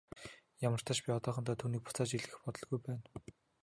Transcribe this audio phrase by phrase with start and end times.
[0.67, 3.05] Ямартаа ч би одоохондоо түүнийг буцааж илгээх бодолгүй байна.